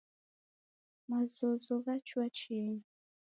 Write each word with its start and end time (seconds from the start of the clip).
Mazozo 1.09 1.73
ghachua 1.83 2.25
chienyi. 2.37 2.83